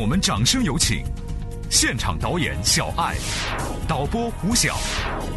[0.00, 1.04] 我们掌声有请
[1.68, 3.16] 现场导演小爱、
[3.86, 4.78] 导播胡晓、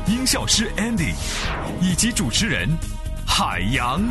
[0.08, 1.14] 音效师 Andy
[1.82, 2.70] 以及主持人
[3.28, 4.02] 海洋。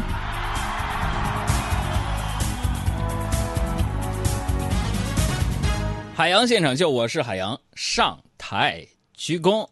[6.15, 9.67] 海洋现场秀，我是海洋，上台鞠躬。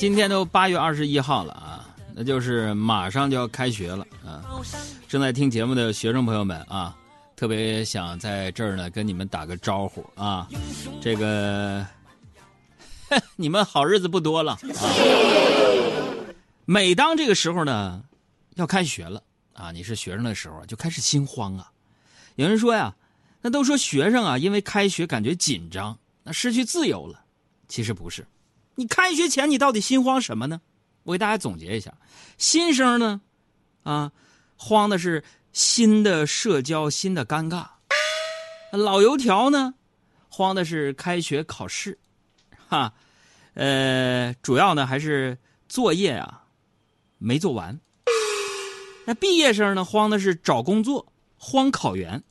[0.00, 4.42] 今天都八月二十一号了啊，那就是马上就要开学了啊！
[5.06, 6.96] 正在听节目的学生朋友们啊，
[7.36, 10.48] 特别想在这儿呢跟你们打个招呼啊，
[11.02, 11.86] 这个
[13.36, 14.88] 你们好日子不多了啊！
[16.64, 18.02] 每当这个时候呢，
[18.54, 21.70] 要开学了啊，你是学生的时候就开始心慌啊。
[22.36, 22.96] 有人说呀，
[23.42, 27.22] 那都说学生啊，因为开学感觉紧张，那失去自由了，
[27.68, 28.26] 其实不是。
[28.74, 30.60] 你开学前你到底心慌什么呢？
[31.02, 31.92] 我给大家总结一下：
[32.38, 33.20] 新生呢，
[33.82, 34.12] 啊，
[34.56, 37.66] 慌的是新的社交、新的尴尬；
[38.70, 39.74] 老油条呢，
[40.28, 41.98] 慌的是开学考试，
[42.68, 42.92] 哈，
[43.54, 45.36] 呃，主要呢还是
[45.68, 46.44] 作业啊
[47.18, 47.80] 没做完。
[49.06, 52.22] 那毕业生呢，慌的是找工作，慌考研。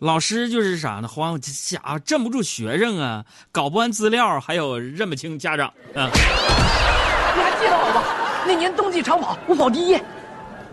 [0.00, 1.08] 老师就是啥呢？
[1.08, 6.08] 慌家镇不住学生啊，搞不完资料，还有认不清家长啊。
[6.14, 8.02] 你还记得我吗？
[8.46, 9.98] 那年冬季长跑我跑第一，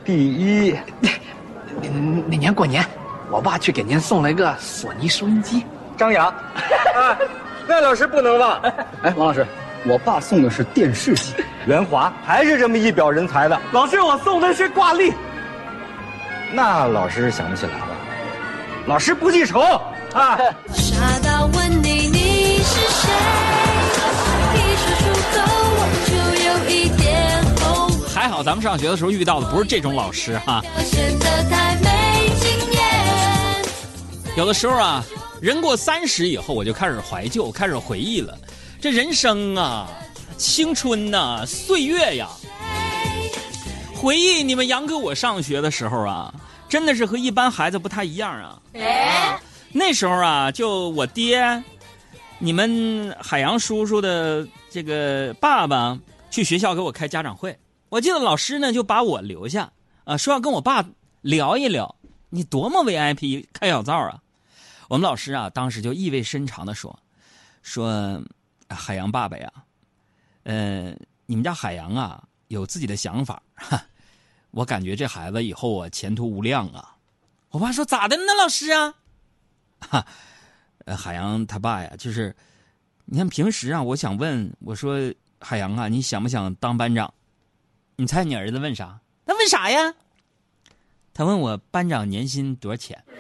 [0.04, 0.76] 第一。
[1.02, 1.10] 那
[2.28, 2.86] 那年过年，
[3.32, 5.66] 我爸去给您送了一个索尼收音机。
[5.98, 6.28] 张扬，
[6.96, 7.18] 啊，
[7.68, 8.62] 那老师不能忘。
[9.02, 9.44] 哎，王老师，
[9.86, 11.34] 我爸送的是电视机。
[11.66, 13.60] 袁华还是这么一表人才的。
[13.72, 15.12] 老师，我送的是挂历。
[16.54, 17.95] 那老师想不起来了。
[18.88, 19.60] 老师不记仇
[20.14, 20.38] 啊！
[20.72, 23.10] 傻到问你你是谁，
[24.54, 25.42] 一说出口
[25.76, 26.14] 我就
[26.44, 28.08] 有一点后悔。
[28.14, 30.62] 还好咱们上学的时候遇到的不是这种老师哈。
[30.62, 33.66] 表现得太没经验。
[34.38, 35.04] 有的时候啊，
[35.42, 38.38] 人过三十以后，我就开始怀旧，开始回忆了。
[38.80, 39.90] 这人生啊，
[40.38, 42.28] 青春呐、岁月呀，
[43.96, 46.32] 回忆你们杨哥我上学的时候啊。
[46.68, 48.62] 真的是和一般孩子不太一样啊！
[48.74, 49.40] 哎，
[49.72, 51.64] 那时候啊，就我爹，
[52.40, 55.98] 你们海洋叔叔的这个爸爸
[56.30, 57.58] 去学校给我开家长会，
[57.90, 59.72] 我记得老师呢就把我留下
[60.04, 60.84] 啊，说要跟我爸
[61.22, 61.96] 聊一聊。
[62.30, 64.20] 你多么 VIP，开小灶啊！
[64.90, 66.98] 我们老师啊，当时就意味深长的说
[67.64, 68.22] ：“说
[68.68, 69.50] 海洋爸爸呀，
[70.44, 70.94] 呃，
[71.26, 73.82] 你们家海洋啊有自己的想法。”哈。
[74.56, 76.96] 我感觉这孩子以后啊前途无量啊！
[77.50, 78.96] 我爸说咋的呢，老师啊？
[79.82, 80.06] 哈，
[80.96, 82.34] 海洋他爸呀，就是
[83.04, 87.14] 你看平时啊，我想问我说海洋啊，你想不想当班长？
[87.98, 88.98] 你猜你儿子问啥？
[89.26, 89.94] 他问啥呀？
[91.14, 93.04] 他问我班长年薪多少钱？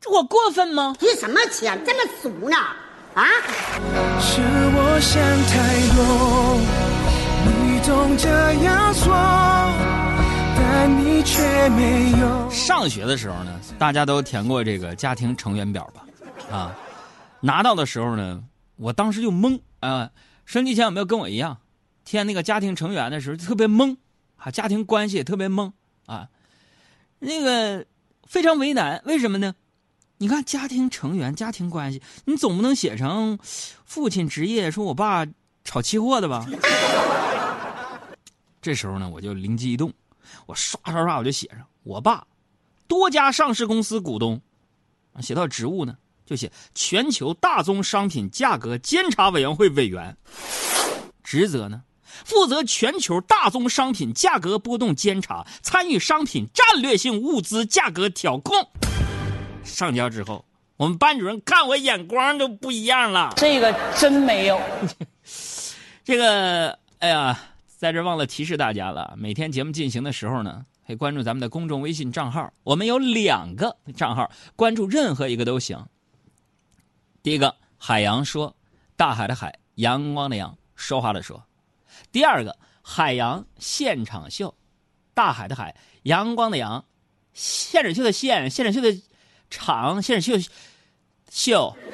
[0.00, 0.96] 这我过分吗？
[0.98, 2.56] 提什么钱这么俗呢？
[3.14, 3.22] 啊！
[4.20, 5.54] 是我想太
[5.94, 6.58] 多，
[7.46, 8.28] 你总这
[8.64, 9.14] 样说，
[10.56, 12.50] 但你却没有。
[12.50, 16.04] 上学的时候呢，大家都填过这个家庭成员表吧？
[16.50, 16.76] 啊，
[17.40, 18.42] 拿到的时候呢，
[18.76, 20.10] 我当时就懵啊。
[20.44, 21.56] 升级前有没有跟我一样，
[22.04, 23.96] 填那个家庭成员的时候特别懵
[24.36, 24.50] 啊？
[24.50, 25.72] 家庭关系也特别懵
[26.06, 26.28] 啊，
[27.20, 27.86] 那个
[28.26, 29.54] 非常为难，为什么呢？
[30.18, 33.38] 你看家庭成员、家庭关系，你总不能写成
[33.84, 35.26] 父亲职业，说我爸
[35.64, 36.46] 炒期货的吧？
[38.62, 39.92] 这时候呢，我就灵机一动，
[40.46, 42.26] 我刷刷刷我就写上我爸
[42.86, 44.40] 多家上市公司股东，
[45.20, 50.16] 写到职务呢就写全球大宗商品价格监察委员会委员，
[51.22, 51.82] 职责呢
[52.24, 58.70] 负责全球大宗商品价格波动监察，参与商品战略性物资价格调控。
[59.64, 60.44] 上交之后，
[60.76, 63.32] 我们班主任看我眼光都不一样了。
[63.36, 64.60] 这个真没有。
[66.04, 69.14] 这个，哎呀，在这忘了提示大家了。
[69.16, 72.52] 每天节目进行的时候呢，可以关注咱们的公众微信账号。
[72.62, 75.86] 我们有两个账号，关注任何一个都行。
[77.22, 78.54] 第一个，海洋说，
[78.96, 81.42] 大海的海，阳光的阳，说话的说。
[82.12, 84.54] 第二个，海洋现场秀，
[85.14, 86.84] 大海的海，阳光的阳。
[87.32, 88.94] 现场秀的现，现场秀的
[89.50, 90.34] 长，线秀
[91.30, 91.76] 秀。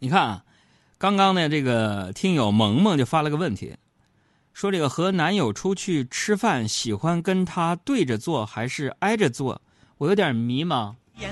[0.00, 0.44] 你看啊，
[0.98, 3.74] 刚刚呢，这个听友萌萌就发了个问题，
[4.52, 9.62] 说这个和男友出去吃饭，喜欢跟他对着坐还是挨着坐？
[9.98, 10.94] 我有点迷茫。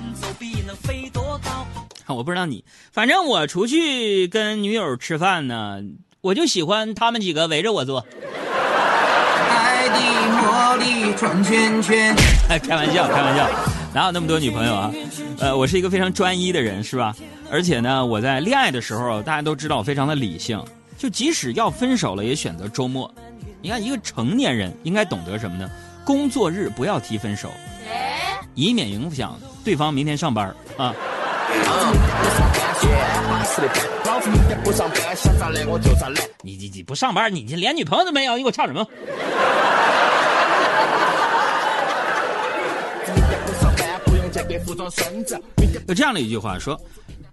[2.06, 5.82] 我不知道你，反正我出去跟女友吃饭呢，
[6.20, 8.06] 我就喜欢他们几个围着我坐。
[9.82, 9.96] 爱的
[10.30, 12.14] 魔力转圈圈。
[12.62, 13.48] 开玩笑，开玩笑，
[13.92, 14.92] 哪有那么多女朋友啊？
[15.40, 17.14] 呃，我是一个非常专一的人，是吧？
[17.50, 20.62] 而且呢，我在恋爱的时候，大家都知道我非常的理性，
[20.96, 23.12] 就即使要分手了，也选择周末。
[23.60, 25.68] 你看，一个成年人应该懂得什么呢？
[26.04, 27.50] 工作日不要提分手，
[28.54, 30.94] 以免影响对方明天上班啊。
[36.44, 38.86] 你你你不上班，你连女朋友都没有，你给我唱什么？
[45.88, 46.80] 有这样的一句话说：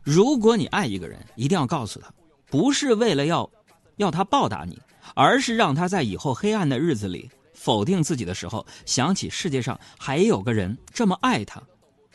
[0.03, 2.11] 如果你爱一个人，一定要告诉他，
[2.47, 3.49] 不是为了要
[3.97, 4.79] 要他报答你，
[5.15, 11.61] 而是让他在以后黑暗的日子里否定自己的时候，想起世界上还有个人这么爱他，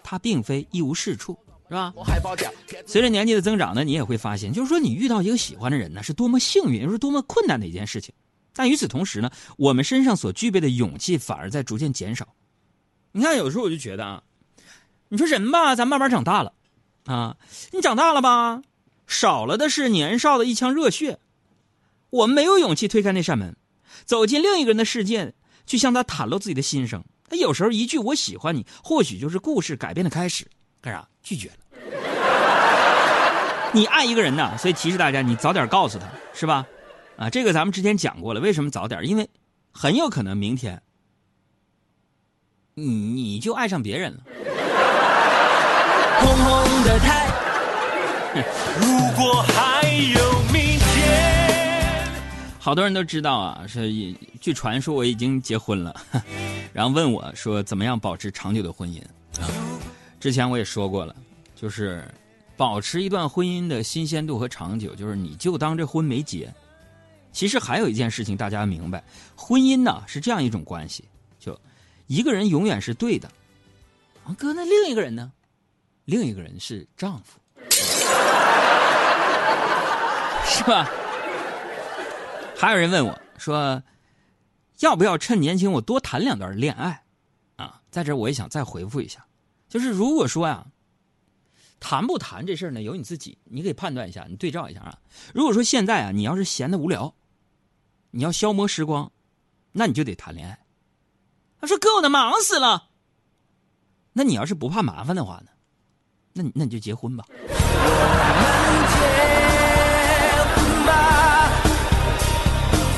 [0.02, 1.36] 他并非一无是处。
[1.66, 1.94] 是吧？
[2.86, 8.14] 随着年纪的增长呢，你也会发现，就是说你遇到一个喜欢的人呢，是多么幸运，又是多么困难的一件事情。
[8.52, 12.28] 但与此同时呢，我们身上所具备的勇气反而在逐渐减少。
[13.12, 14.22] 你看，有时候我就觉得啊，
[15.08, 16.52] 你说人吧，咱慢慢长大了，
[17.06, 17.36] 啊，
[17.72, 18.62] 你长大了吧，
[19.06, 21.18] 少了的是年少的一腔热血。
[22.10, 23.56] 我们没有勇气推开那扇门，
[24.04, 25.34] 走进另一个人的世界，
[25.66, 27.04] 去向他袒露自己的心声。
[27.28, 30.46] 他有时候一句“我喜欢你”，或许就是故事改变的开始。
[30.80, 31.08] 干啥？
[31.22, 31.56] 拒绝了。
[33.72, 36.66] 你爱一个人呢，所以提示大家，你早点告诉他，是吧？
[37.16, 38.40] 啊，这个咱们之前讲过了。
[38.40, 39.04] 为什么早点？
[39.08, 39.28] 因为
[39.72, 40.82] 很有可能明天，
[42.74, 44.20] 你你就爱上别人了。
[46.20, 47.24] 红红的太
[48.80, 52.10] 如果还有明天，
[52.58, 53.92] 好多人都知道啊，是
[54.40, 55.94] 据传说我已经结婚了，
[56.72, 59.00] 然后问我说怎么样保持长久的婚姻
[59.40, 59.46] 啊？
[60.18, 61.14] 之前我也说过了，
[61.54, 62.04] 就是
[62.56, 66.52] 保持一段婚姻的新鲜度和长久，就是你就当这婚没结。
[67.32, 69.02] 其实还有一件事情大家明白，
[69.36, 71.04] 婚姻呢是这样一种关系，
[71.38, 71.56] 就
[72.06, 73.28] 一个人永远是对的，
[74.24, 75.30] 啊哥，那另一个人呢？
[76.04, 77.38] 另一个人是丈夫，
[80.46, 80.88] 是吧？
[82.56, 83.82] 还有人问我说，
[84.80, 87.04] 要不要趁年轻我多谈两段恋爱？
[87.56, 89.24] 啊，在这我也想再回复一下。
[89.68, 90.66] 就是如果说呀，
[91.80, 94.98] 谈不谈这事儿呢，由你自己，你可以判断一下，你对照一下啊。
[95.34, 97.14] 如果说现在啊，你要是闲的无聊，
[98.10, 99.10] 你要消磨时光，
[99.72, 100.58] 那你就得谈恋爱。
[101.60, 102.90] 他说：“哥，我都忙死了。”
[104.12, 105.50] 那你要是不怕麻烦的话呢，
[106.36, 107.24] 那你那你就结婚吧。
[107.30, 107.38] 我
[108.42, 108.52] 们
[108.90, 108.98] 结
[110.50, 110.90] 婚吧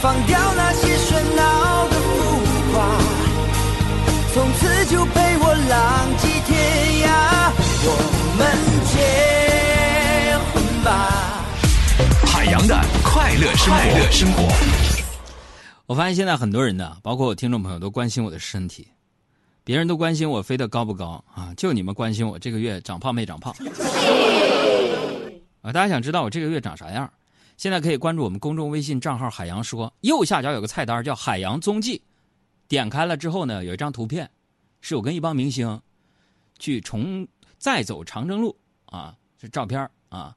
[0.00, 2.16] 放掉那些喧闹的浮
[2.72, 2.96] 夸，
[4.32, 6.56] 从此就陪我浪迹天
[7.04, 7.12] 涯。
[7.84, 7.92] 我
[8.38, 8.40] 们
[8.88, 8.96] 结
[10.48, 10.88] 婚吧。
[12.24, 12.74] 海洋的
[13.04, 14.48] 快乐生活，快乐生活。
[15.84, 18.88] 我发现现在很多人呢，包括我听众朋友都关心我的身体，
[19.66, 23.52] 别人都关心我飞得高不高啊，就你们关心我这个月长胖没长胖。
[25.60, 27.12] 啊，大家想知道我这个月长啥样？
[27.56, 32.00] 现在可以关注我们公众微信账号“海洋说”，右下角有个菜单叫“海洋踪迹”，
[32.68, 34.30] 点开了之后呢，有一张图片，
[34.80, 35.82] 是我跟一帮明星
[36.60, 37.26] 去重
[37.58, 40.32] 再走长征路啊，是照片啊，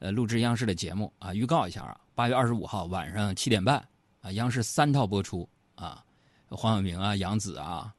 [0.00, 3.76] 呃，录制央视的节目啊，预告一下啊，八月二十五号晚上七点半
[4.20, 6.02] 啊，央视三套播出啊，
[6.48, 7.94] 黄晓明啊，杨紫啊，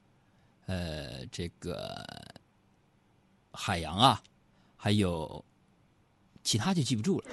[0.65, 1.95] 呃，这个
[3.51, 4.21] 海洋啊，
[4.75, 5.43] 还有
[6.43, 7.25] 其他就记不住了。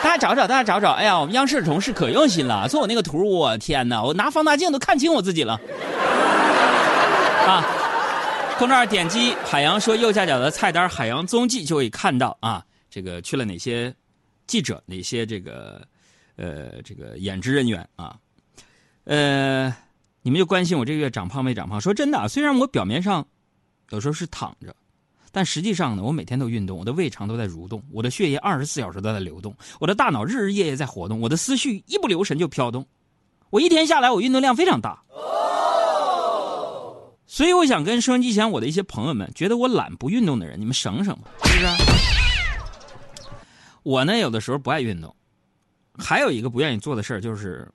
[0.00, 0.92] 大家找找，大家找找。
[0.92, 5.54] 哎呀，我们央视的同事可用心了，做我那个图，我天哪，我拿放大镜都看清我自己了。
[7.46, 7.64] 啊，
[8.58, 13.94] 公众号点击“海洋说”右下角的菜单“海洋踪迹”就可以看到啊，这个去了哪些
[14.46, 15.82] 记者，哪些这个
[16.36, 18.16] 呃这个演职人员啊，
[19.04, 19.74] 呃，
[20.22, 21.80] 你们就关心我这个月长胖没长胖。
[21.80, 23.26] 说真的，虽然我表面上
[23.90, 24.74] 有时候是躺着。
[25.30, 32.84] 但实际上呢，我每天都运动，我的胃肠都在蠕动，我的血液二十四小时都在流动，我的大脑日日夜夜在活动，我的思绪一不留神就飘动。
[33.50, 35.02] 我一天下来，我运动量非常大。
[37.26, 41.66] 所以我想跟收音机前我的一些朋友们，觉得我懒不运动的人，你们省省吧，是不是？
[43.82, 45.14] 我呢，有的时候不爱运动，
[45.98, 47.70] 还有一个不愿意做的事儿，就是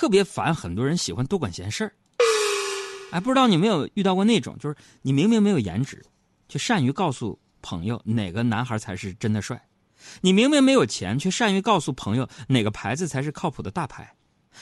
[0.00, 1.92] 特别烦很多人喜欢多管闲事儿。
[3.10, 6.02] 哎，不知道你没有遇到过那种，就是你明明没有颜值，
[6.48, 9.58] 却善于告诉朋友哪个男孩才是真的帅；
[10.22, 14.06] 你明明没有钱，却善于告诉朋友哪个牌子才是靠谱的大牌；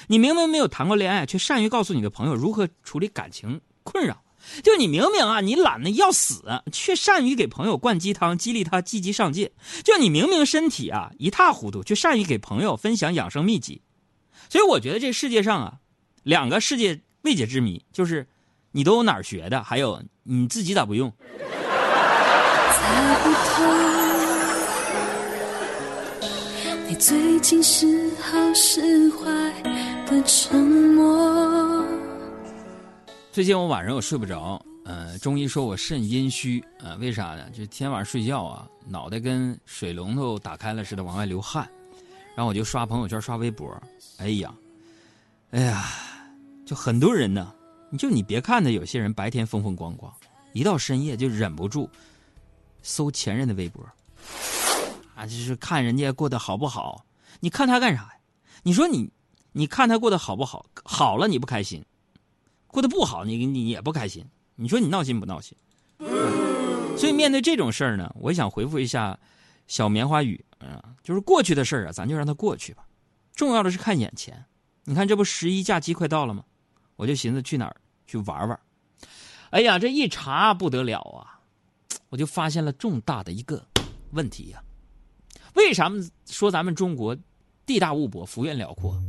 [0.08, 4.20] 你明明没有谈过恋爱，却善于告诉你的朋友如何处理感情困扰。
[4.64, 6.42] 就你明明啊，你懒得要死，
[6.72, 9.48] 却善于给朋友灌鸡汤，激励他积极上进。
[9.84, 13.82] 就你明明身体啊一塌糊涂，却善于给朋友分享养生秘籍。
[14.48, 15.74] 所以我觉得这世界上啊，
[16.22, 18.26] 两个世界未解之谜，就是
[18.72, 21.12] 你都哪儿学的，还有你自己咋不用？
[22.70, 23.62] 猜不透，
[26.88, 29.26] 你最近是好是坏
[30.06, 31.84] 的沉默。
[33.30, 37.50] 最近我晚上我睡不着，呃，中医说我肾阴虚，呃，为啥呢？
[37.50, 41.68] 就天晚上睡觉啊，脑袋跟水龙头打开了似的往外流汗，
[42.38, 43.68] 然后我就刷朋友圈、刷微博，
[44.18, 44.54] 哎呀，
[45.50, 45.90] 哎呀，
[46.64, 47.52] 就很多人呢，
[47.90, 50.14] 你就你别看他有些人白天风风光光，
[50.52, 51.90] 一到深夜就忍不住
[52.80, 53.84] 搜前任的微博，
[55.16, 57.04] 啊，就是看人家过得好不好，
[57.40, 58.12] 你看他干啥呀？
[58.62, 59.10] 你说你，
[59.50, 60.64] 你看他过得好不好？
[60.84, 61.84] 好了你不开心。
[62.68, 65.58] 过得不好，你你也不开心，你说你闹心不闹心？
[66.96, 69.18] 所以面对这种事儿呢，我想回复一下
[69.66, 72.84] 小棉花雨啊，就是过去的事儿啊，咱就让它过去吧。
[73.34, 74.44] 重要的是看眼前。
[74.84, 76.42] 你看这不十一假期快到了吗？
[76.96, 78.58] 我就寻思去哪儿去玩玩。
[79.50, 81.40] 哎呀，这一查不得了啊，
[82.08, 83.64] 我就发现了重大的一个
[84.10, 84.62] 问题呀。
[85.54, 85.90] 为啥
[86.26, 87.16] 说咱们中国
[87.64, 89.00] 地大物博、幅员辽阔？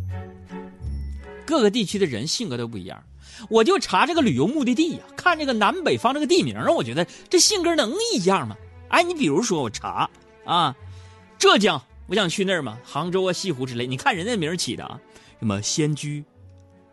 [1.45, 3.03] 各个地区的人性格都不一样。
[3.49, 8.55] 我就查这个旅游目的地呀，看这个南北方这个地名，我觉得这性格能一样吗？
[8.89, 10.09] 哎，你比如说我查
[10.45, 10.75] 啊，
[11.39, 13.87] 浙江，我想去那儿嘛，杭州啊、西湖之类。
[13.87, 14.99] 你看人家名起的啊，
[15.39, 16.23] 什么仙居、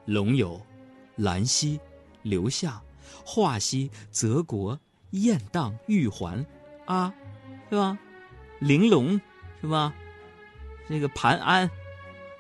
[0.05, 0.65] 龙游、
[1.17, 1.81] 兰溪、
[2.23, 2.81] 留下、
[3.25, 4.79] 华西、泽国、
[5.11, 6.47] 雁荡、玉环，
[6.85, 7.13] 啊，
[7.69, 7.99] 是吧？
[8.61, 9.21] 玲珑，
[9.61, 9.93] 是吧？
[10.89, 11.69] 这个盘安、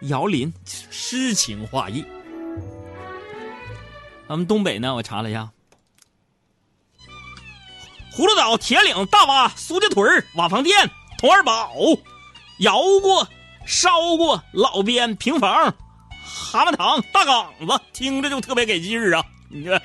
[0.02, 2.04] 瑶林，诗情画意。
[4.28, 5.50] 咱们东北呢，我查了一下，
[8.12, 11.72] 葫芦岛、铁岭、大洼、苏家屯瓦房店、佟二堡、
[12.58, 13.26] 窑过、
[13.64, 15.74] 烧过、老边、平房、
[16.22, 19.24] 蛤蟆塘、大岗子，听着就特别给劲儿啊！
[19.48, 19.80] 你这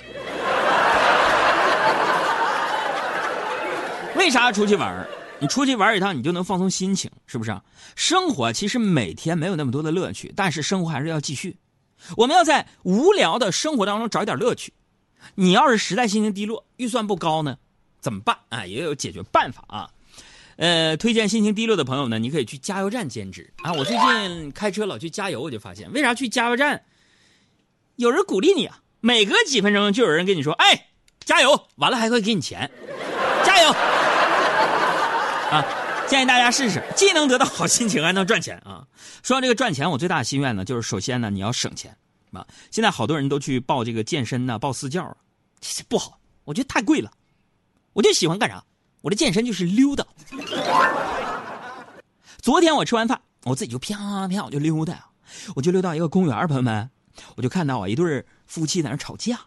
[4.16, 5.08] 为啥出去玩
[5.40, 7.64] 你出去玩一趟，你就能放松心情，是不是啊？
[7.96, 11.58] 生活其实每天没有那么多的乐趣，但是生活还是要继续。
[12.18, 14.74] 我们要在无聊的生活当中找一点乐趣。
[15.36, 17.58] 你要是实在心情低落，预算不高呢，
[18.02, 18.66] 怎么办啊？
[18.66, 19.90] 也有解决办法啊。
[20.58, 23.74] 呃，推荐心情低落的朋友呢，你可以去加油站兼职啊。
[23.74, 26.84] 我最近开车老去加油，我就发现为啥去加油站
[27.96, 28.80] 有人鼓励你啊？
[29.00, 30.88] 每隔几分钟就有人跟你说：“哎，
[31.26, 32.70] 加油！”完了还会给你钱，
[33.44, 33.70] 加油
[35.52, 35.66] 啊！
[36.08, 38.86] 建议大家试试，既能得到好心情，还能赚钱啊！
[39.24, 41.96] 说到这个赚钱，我最大的心愿呢，就是首先呢，你要省钱
[42.34, 42.46] 啊！
[42.70, 45.18] 现在好多人都去报这个健身呐，报私教，
[45.60, 47.12] 这不好，我觉得太贵了。
[47.94, 48.64] 我就喜欢干啥？
[49.02, 50.06] 我的健身就是溜达。
[52.40, 55.10] 昨天我吃完饭，我自己就啪啪我就溜达，
[55.56, 56.90] 我就溜到一个公园，朋友们，
[57.36, 59.40] 我就看到啊一对夫妻在那吵架，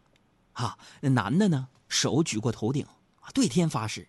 [0.52, 2.84] 啊，那男的呢手举过头顶
[3.20, 4.08] 啊，对天发誓。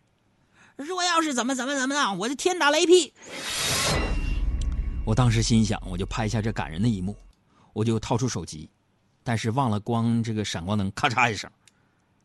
[0.78, 3.14] 若要是怎么怎么怎么的，我就天打雷劈！
[5.06, 7.16] 我当时心想，我就拍下这感人的一幕，
[7.74, 8.70] 我就掏出手机，
[9.24, 11.50] 但是忘了关这个闪光灯，咔嚓一声，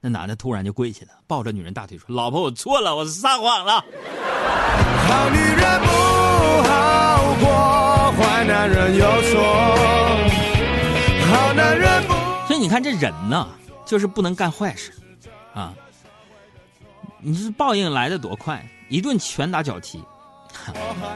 [0.00, 3.73] 那男的突然就跪下了，抱着女人大腿说：“老婆，我错了，我撒谎了。”
[5.07, 5.88] 好女人不
[6.66, 9.42] 好过，坏男人有错。
[11.28, 12.14] 好男人不。
[12.47, 13.47] 所以你看，这人呢，
[13.85, 14.92] 就是不能干坏事，
[15.54, 15.75] 啊。
[17.21, 20.02] 你是报应来的多快，一顿拳打脚踢。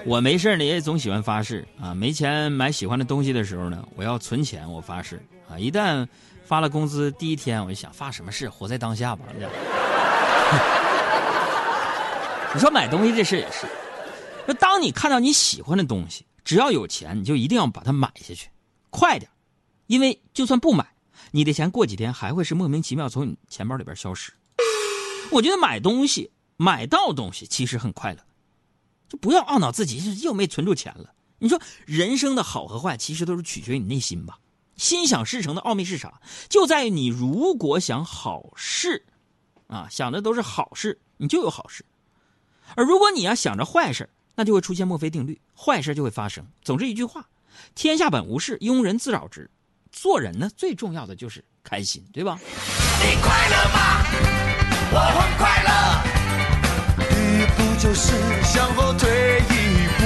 [0.05, 5.59] 我没事呢，也总喜欢发誓啊，没钱买喜欢的东西的时候呢，我要存钱，我发誓啊。
[5.59, 6.07] 一旦
[6.45, 9.25] 发了工资第一天，我就想发什么誓，活在当下吧。
[12.55, 13.67] 你说买东西这事也是，
[14.47, 18.49] 那当你看到你喜欢的东西，只要有钱，你就一定要把它买下去，
[18.91, 19.29] 快点，
[19.89, 20.87] 因为就算不买，
[21.33, 24.33] 你的钱过几天还会是莫名其妙从你钱包里边消失。
[25.33, 28.19] 我觉得买东西买到东西其实很快乐，
[29.15, 31.13] 不要懊恼自己又没存住钱了。
[31.39, 34.39] 你说人生的好和坏，其实都是取决于你内心吧。
[34.77, 36.21] 心想事成的奥秘是啥？
[36.49, 39.05] 就在于你如果想好事，
[39.69, 41.85] 啊，想的都是好事，你就有好事；
[42.75, 46.45] 而如果你要想着坏事，那就会出现墨菲定律，坏事就会发生。
[46.63, 47.29] 总之一句话，
[47.75, 49.49] 天下本无事，庸人自扰之。
[49.93, 52.39] 做人呢，最重要的就是开心，对吧？
[52.43, 54.05] 你快乐吗？
[54.91, 56.14] 我很快乐。
[57.57, 60.05] 第一步就是向后退一步。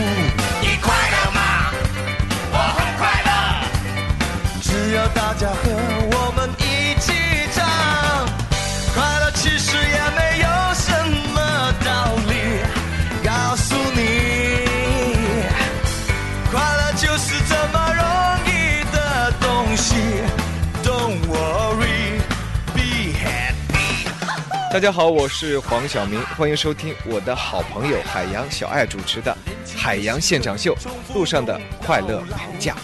[0.60, 1.40] 你快乐吗？
[2.52, 3.30] 我很快乐。
[4.60, 5.62] 只要大家和
[24.78, 29.36] 大家好，我是黄晓明，欢迎收听我的好朋友海洋小爱主持的
[29.76, 30.72] 《海洋现场秀》
[31.14, 32.76] 路上的快乐跑架。